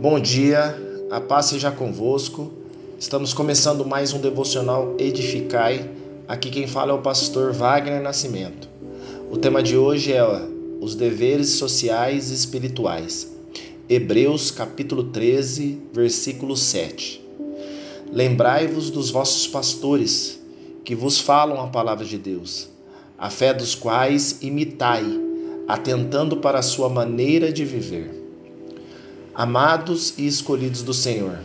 Bom 0.00 0.20
dia, 0.20 0.80
a 1.10 1.20
paz 1.20 1.46
seja 1.46 1.72
convosco. 1.72 2.52
Estamos 3.00 3.34
começando 3.34 3.84
mais 3.84 4.12
um 4.12 4.20
devocional 4.20 4.94
Edificai. 4.96 5.90
Aqui 6.28 6.50
quem 6.50 6.68
fala 6.68 6.92
é 6.92 6.94
o 6.94 7.02
pastor 7.02 7.52
Wagner 7.52 8.00
Nascimento. 8.00 8.68
O 9.28 9.36
tema 9.36 9.60
de 9.60 9.76
hoje 9.76 10.12
é 10.12 10.22
os 10.80 10.94
deveres 10.94 11.48
sociais 11.54 12.30
e 12.30 12.34
espirituais. 12.34 13.36
Hebreus 13.88 14.52
capítulo 14.52 15.02
13, 15.02 15.80
versículo 15.92 16.56
7. 16.56 17.20
Lembrai-vos 18.12 18.90
dos 18.90 19.10
vossos 19.10 19.48
pastores, 19.48 20.38
que 20.84 20.94
vos 20.94 21.18
falam 21.18 21.60
a 21.60 21.66
palavra 21.66 22.04
de 22.04 22.18
Deus, 22.18 22.68
a 23.18 23.30
fé 23.30 23.52
dos 23.52 23.74
quais 23.74 24.38
imitai, 24.42 25.04
atentando 25.66 26.36
para 26.36 26.60
a 26.60 26.62
sua 26.62 26.88
maneira 26.88 27.52
de 27.52 27.64
viver 27.64 28.17
Amados 29.38 30.14
e 30.18 30.26
escolhidos 30.26 30.82
do 30.82 30.92
Senhor, 30.92 31.38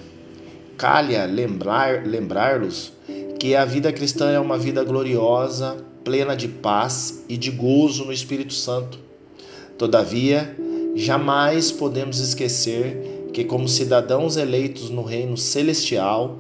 calha 0.76 1.26
lembrar, 1.26 2.08
lembrar-los 2.08 2.92
que 3.40 3.56
a 3.56 3.66
vida 3.66 3.94
cristã 3.94 4.32
é 4.32 4.40
uma 4.40 4.58
vida 4.58 4.84
gloriosa, 4.84 5.78
plena 6.04 6.36
de 6.36 6.48
paz 6.48 7.24
e 7.30 7.38
de 7.38 7.52
gozo 7.52 8.04
no 8.04 8.12
Espírito 8.12 8.52
Santo. 8.56 8.98
Todavia, 9.78 10.58
jamais 10.96 11.72
podemos 11.72 12.18
esquecer 12.18 13.30
que, 13.32 13.44
como 13.44 13.68
cidadãos 13.68 14.38
eleitos 14.38 14.90
no 14.90 15.04
reino 15.04 15.38
celestial, 15.38 16.40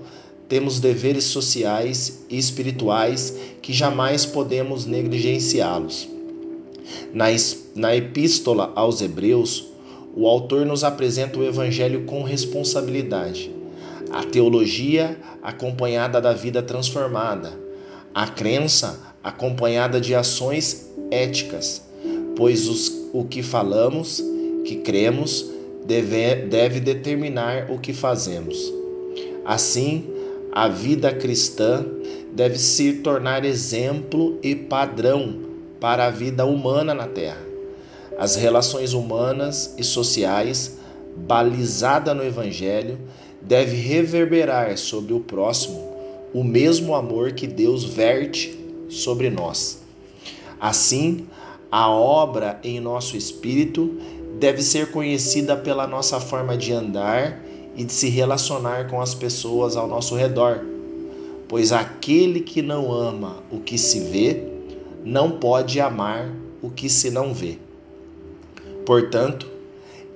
temos 0.49 0.79
deveres 0.79 1.25
sociais 1.25 2.25
e 2.31 2.37
espirituais 2.39 3.37
que 3.61 3.71
jamais 3.71 4.25
podemos 4.25 4.87
negligenciá-los. 4.87 6.09
Na, 7.13 7.25
na 7.75 7.95
Epístola 7.95 8.71
aos 8.73 9.01
Hebreus, 9.03 9.71
o 10.15 10.27
autor 10.27 10.65
nos 10.65 10.83
apresenta 10.83 11.39
o 11.39 11.43
Evangelho 11.43 12.05
com 12.05 12.21
responsabilidade. 12.21 13.51
A 14.11 14.23
teologia 14.23 15.17
acompanhada 15.41 16.21
da 16.21 16.33
vida 16.33 16.61
transformada, 16.61 17.53
a 18.13 18.27
crença 18.27 18.99
acompanhada 19.23 19.99
de 19.99 20.13
ações 20.13 20.91
éticas, 21.09 21.81
pois 22.35 22.67
os, 22.67 23.09
o 23.11 23.23
que 23.23 23.41
falamos, 23.41 24.23
que 24.65 24.77
cremos, 24.77 25.51
deve, 25.85 26.35
deve 26.45 26.79
determinar 26.79 27.71
o 27.71 27.79
que 27.79 27.91
fazemos. 27.91 28.71
Assim, 29.43 30.07
a 30.51 30.67
vida 30.67 31.11
cristã 31.11 31.83
deve 32.31 32.59
se 32.59 32.93
tornar 32.93 33.43
exemplo 33.43 34.37
e 34.43 34.55
padrão 34.55 35.39
para 35.79 36.05
a 36.05 36.11
vida 36.11 36.45
humana 36.45 36.93
na 36.93 37.07
Terra 37.07 37.52
as 38.23 38.37
relações 38.37 38.93
humanas 38.93 39.75
e 39.77 39.83
sociais, 39.83 40.77
balizada 41.13 42.13
no 42.13 42.23
Evangelho, 42.23 42.97
deve 43.41 43.75
reverberar 43.75 44.77
sobre 44.77 45.13
o 45.13 45.19
próximo 45.19 45.91
o 46.33 46.41
mesmo 46.41 46.95
amor 46.95 47.33
que 47.33 47.45
Deus 47.45 47.83
verte 47.83 48.57
sobre 48.87 49.29
nós. 49.29 49.81
Assim, 50.57 51.27
a 51.69 51.89
obra 51.89 52.61
em 52.63 52.79
nosso 52.79 53.17
espírito 53.17 53.93
deve 54.39 54.63
ser 54.63 54.89
conhecida 54.89 55.57
pela 55.57 55.85
nossa 55.85 56.17
forma 56.21 56.55
de 56.55 56.71
andar 56.71 57.43
e 57.75 57.83
de 57.83 57.91
se 57.91 58.07
relacionar 58.07 58.89
com 58.89 59.01
as 59.01 59.13
pessoas 59.13 59.75
ao 59.75 59.85
nosso 59.85 60.15
redor, 60.15 60.63
pois 61.49 61.73
aquele 61.73 62.39
que 62.39 62.61
não 62.61 62.89
ama 62.89 63.43
o 63.51 63.59
que 63.59 63.77
se 63.77 63.99
vê, 63.99 64.47
não 65.03 65.31
pode 65.31 65.81
amar 65.81 66.33
o 66.61 66.69
que 66.69 66.87
se 66.87 67.11
não 67.11 67.33
vê. 67.33 67.57
Portanto, 68.85 69.49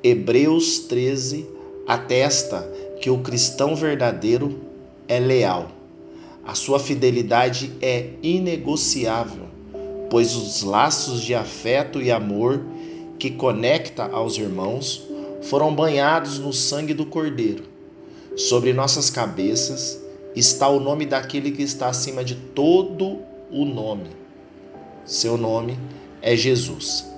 Hebreus 0.04 0.80
13 0.80 1.48
atesta 1.88 2.62
que 3.02 3.10
o 3.10 3.20
cristão 3.20 3.76
verdadeiro 3.76 4.60
é 5.08 5.20
leal. 5.20 5.72
A 6.44 6.54
sua 6.56 6.80
fidelidade 6.80 7.72
é 7.82 8.12
inegociável, 8.22 9.48
pois 10.10 10.36
os 10.36 10.64
laços 10.64 11.22
de 11.22 11.34
afeto 11.34 12.02
e 12.02 12.12
amor 12.12 12.62
que 13.20 13.32
conecta 13.32 14.06
aos 14.06 14.38
irmãos 14.38 15.08
foram 15.42 15.74
banhados 15.74 16.40
no 16.40 16.54
sangue 16.54 16.94
do 16.94 17.06
Cordeiro. 17.06 17.64
Sobre 18.36 18.74
nossas 18.74 19.10
cabeças 19.10 20.00
está 20.36 20.68
o 20.68 20.80
nome 20.80 21.06
daquele 21.06 21.52
que 21.52 21.64
está 21.64 21.90
acima 21.90 22.24
de 22.24 22.36
todo 22.36 23.20
o 23.52 23.66
nome. 23.66 24.10
Seu 25.06 25.38
nome 25.38 25.78
é 26.22 26.36
Jesus. 26.36 27.17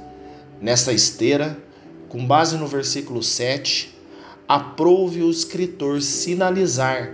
Nesta 0.62 0.92
esteira, 0.92 1.58
com 2.10 2.26
base 2.26 2.58
no 2.58 2.68
versículo 2.68 3.24
7, 3.24 3.96
aprove 4.48 5.22
o 5.22 5.30
escritor 5.30 6.02
sinalizar 6.02 7.14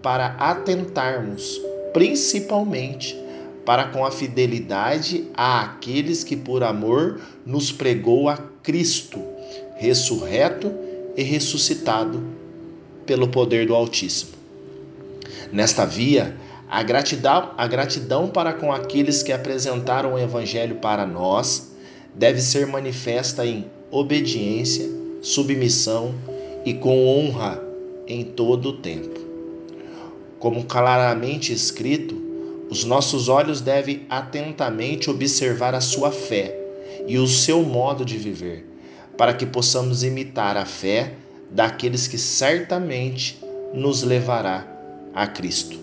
para 0.00 0.28
atentarmos 0.38 1.60
principalmente 1.92 3.18
para 3.64 3.88
com 3.88 4.06
a 4.06 4.10
fidelidade 4.10 5.28
àqueles 5.34 6.24
que 6.24 6.36
por 6.36 6.62
amor 6.62 7.20
nos 7.44 7.70
pregou 7.70 8.28
a 8.28 8.38
Cristo, 8.62 9.22
ressurreto 9.76 10.72
e 11.16 11.22
ressuscitado 11.22 12.22
pelo 13.04 13.28
poder 13.28 13.66
do 13.66 13.74
Altíssimo. 13.74 14.32
Nesta 15.52 15.84
via, 15.84 16.36
a 16.70 16.82
gratidão, 16.82 17.52
a 17.56 17.66
gratidão 17.66 18.28
para 18.28 18.52
com 18.52 18.72
aqueles 18.72 19.22
que 19.22 19.32
apresentaram 19.32 20.14
o 20.14 20.18
Evangelho 20.18 20.76
para 20.76 21.06
nós 21.06 21.67
deve 22.14 22.40
ser 22.40 22.66
manifesta 22.66 23.44
em 23.46 23.66
obediência, 23.90 24.88
submissão 25.22 26.14
e 26.64 26.74
com 26.74 27.06
honra 27.06 27.62
em 28.06 28.24
todo 28.24 28.70
o 28.70 28.72
tempo. 28.74 29.20
Como 30.38 30.64
claramente 30.64 31.52
escrito, 31.52 32.16
os 32.70 32.84
nossos 32.84 33.28
olhos 33.28 33.60
devem 33.60 34.06
atentamente 34.08 35.10
observar 35.10 35.74
a 35.74 35.80
sua 35.80 36.10
fé 36.10 36.56
e 37.06 37.18
o 37.18 37.26
seu 37.26 37.62
modo 37.62 38.04
de 38.04 38.16
viver, 38.16 38.66
para 39.16 39.32
que 39.32 39.46
possamos 39.46 40.02
imitar 40.02 40.56
a 40.56 40.64
fé 40.64 41.14
daqueles 41.50 42.06
que 42.06 42.18
certamente 42.18 43.38
nos 43.72 44.02
levará 44.02 44.66
a 45.14 45.26
Cristo. 45.26 45.78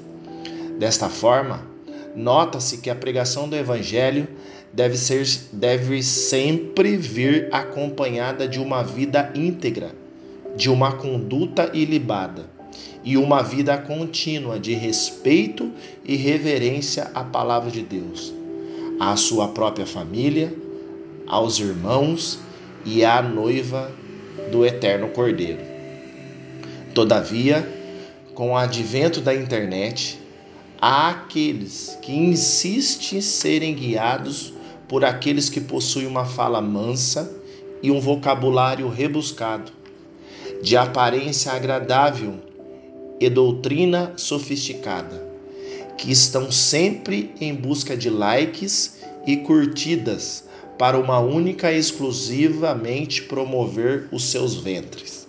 Desta 0.78 1.10
forma, 1.10 1.66
nota-se 2.16 2.78
que 2.78 2.90
a 2.90 2.96
pregação 2.96 3.50
do 3.50 3.56
Evangelho 3.56 4.28
deve, 4.72 4.98
ser, 4.98 5.26
deve 5.52 6.02
sempre 6.02 6.98
vir 6.98 7.50
acompanhada 7.52 8.48
de 8.48 8.60
uma 8.60 8.84
vida 8.84 9.32
íntegra, 9.36 9.92
de 10.56 10.70
uma 10.70 10.94
conduta 10.94 11.72
ilibada 11.74 12.46
e 13.04 13.18
uma 13.18 13.42
vida 13.42 13.78
contínua 13.78 14.60
de 14.60 14.74
respeito 14.74 15.72
e 16.04 16.16
reverência 16.16 17.12
à 17.14 17.24
palavra 17.24 17.70
de 17.70 17.82
Deus, 17.82 18.34
à 19.00 19.16
sua 19.16 19.50
própria 19.50 19.86
família, 19.86 20.54
aos 21.28 21.60
irmãos 21.60 22.40
e 22.86 23.04
à 23.06 23.22
noiva 23.22 23.92
do 24.52 24.66
eterno 24.66 25.10
Cordeiro. 25.10 25.62
Todavia, 26.94 27.68
com 28.34 28.52
o 28.52 28.58
advento 28.58 29.22
da 29.22 29.34
internet, 29.34 30.20
há 30.82 31.10
aqueles 31.10 31.98
que 32.02 32.12
insistem 32.12 33.20
em 33.20 33.22
serem 33.22 33.74
guiados 33.74 34.54
por 34.88 35.04
aqueles 35.04 35.50
que 35.50 35.62
possuem 35.62 36.08
uma 36.08 36.26
fala 36.26 36.62
mansa 36.62 37.36
e 37.82 37.92
um 37.92 38.00
vocabulário 38.00 38.88
rebuscado, 38.88 39.72
de 40.62 40.78
aparência 40.78 41.52
agradável 41.52 42.36
e 43.20 43.30
doutrina 43.30 44.14
sofisticada, 44.16 45.24
que 45.98 46.12
estão 46.12 46.52
sempre 46.52 47.34
em 47.40 47.54
busca 47.54 47.96
de 47.96 48.10
likes 48.10 49.00
e 49.26 49.38
curtidas 49.38 50.46
para 50.78 50.98
uma 50.98 51.20
única 51.20 51.72
e 51.72 51.78
exclusivamente 51.78 53.24
promover 53.24 54.08
os 54.12 54.26
seus 54.26 54.56
ventres. 54.56 55.28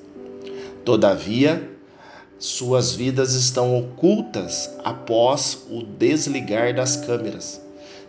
Todavia, 0.84 1.75
suas 2.38 2.92
vidas 2.92 3.34
estão 3.34 3.78
ocultas 3.78 4.70
após 4.84 5.66
o 5.70 5.82
desligar 5.82 6.74
das 6.74 6.96
câmeras 6.96 7.60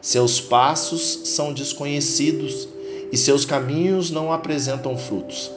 seus 0.01 0.39
passos 0.39 1.21
são 1.25 1.51
desconhecidos 1.51 2.67
e 3.11 3.17
seus 3.17 3.43
caminhos 3.45 4.11
não 4.11 4.31
apresentam 4.31 4.97
frutos. 4.97 5.51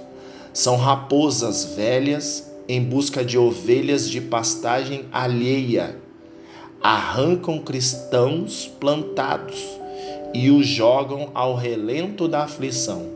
São 0.52 0.76
raposas 0.76 1.76
velhas 1.76 2.50
em 2.68 2.82
busca 2.82 3.24
de 3.24 3.38
ovelhas 3.38 4.08
de 4.08 4.20
pastagem 4.20 5.04
alheia. 5.12 5.96
Arrancam 6.82 7.58
cristãos 7.60 8.68
plantados 8.80 9.62
e 10.32 10.50
os 10.50 10.66
jogam 10.66 11.30
ao 11.34 11.54
relento 11.54 12.26
da 12.26 12.44
aflição, 12.44 13.06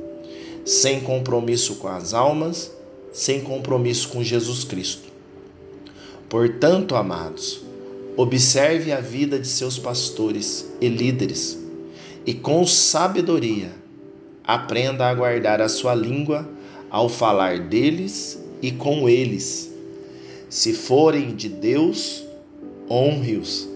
sem 0.64 1.00
compromisso 1.00 1.76
com 1.76 1.88
as 1.88 2.12
almas, 2.12 2.70
sem 3.12 3.40
compromisso 3.40 4.08
com 4.08 4.22
Jesus 4.22 4.62
Cristo. 4.62 5.13
Portanto, 6.28 6.96
amados, 6.96 7.64
Observe 8.16 8.92
a 8.92 9.00
vida 9.00 9.40
de 9.40 9.48
seus 9.48 9.76
pastores 9.76 10.70
e 10.80 10.88
líderes 10.88 11.58
e, 12.24 12.32
com 12.32 12.64
sabedoria, 12.64 13.72
aprenda 14.44 15.08
a 15.08 15.14
guardar 15.14 15.60
a 15.60 15.68
sua 15.68 15.96
língua 15.96 16.48
ao 16.88 17.08
falar 17.08 17.58
deles 17.58 18.40
e 18.62 18.70
com 18.70 19.08
eles. 19.08 19.74
Se 20.48 20.72
forem 20.72 21.34
de 21.34 21.48
Deus, 21.48 22.22
honre-os, 22.88 23.68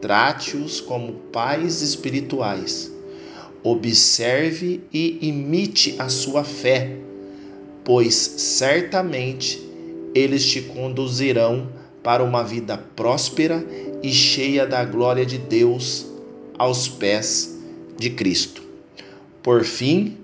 trate-os 0.00 0.80
como 0.80 1.12
pais 1.30 1.82
espirituais. 1.82 2.90
Observe 3.62 4.80
e 4.90 5.18
imite 5.28 5.94
a 5.98 6.08
sua 6.08 6.42
fé, 6.42 6.96
pois 7.84 8.14
certamente 8.14 9.62
eles 10.14 10.46
te 10.46 10.62
conduzirão 10.62 11.68
para 12.04 12.22
uma 12.22 12.44
vida 12.44 12.76
próspera 12.76 13.66
e 14.02 14.12
cheia 14.12 14.66
da 14.66 14.84
glória 14.84 15.24
de 15.24 15.38
Deus 15.38 16.06
aos 16.58 16.86
pés 16.86 17.58
de 17.98 18.10
Cristo. 18.10 18.62
Por 19.42 19.64
fim, 19.64 20.18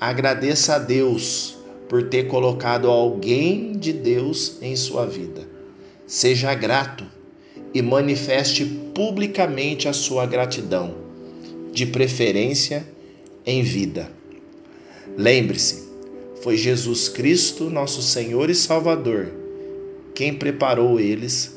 agradeça 0.00 0.76
a 0.76 0.78
Deus 0.78 1.58
por 1.86 2.08
ter 2.08 2.28
colocado 2.28 2.88
alguém 2.88 3.72
de 3.72 3.92
Deus 3.92 4.56
em 4.62 4.74
sua 4.74 5.04
vida. 5.04 5.46
Seja 6.06 6.54
grato 6.54 7.04
e 7.74 7.82
manifeste 7.82 8.64
publicamente 8.94 9.86
a 9.86 9.92
sua 9.92 10.24
gratidão, 10.24 10.94
de 11.72 11.84
preferência 11.84 12.88
em 13.44 13.62
vida. 13.62 14.10
Lembre-se, 15.16 15.88
foi 16.42 16.56
Jesus 16.56 17.08
Cristo, 17.08 17.68
nosso 17.68 18.00
Senhor 18.00 18.48
e 18.48 18.54
Salvador, 18.54 19.37
quem 20.18 20.34
preparou 20.34 20.98
eles 20.98 21.56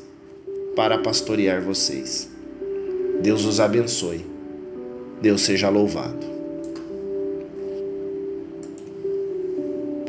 para 0.76 0.96
pastorear 0.96 1.60
vocês. 1.60 2.30
Deus 3.20 3.44
os 3.44 3.58
abençoe. 3.58 4.24
Deus 5.20 5.40
seja 5.40 5.68
louvado. 5.68 6.24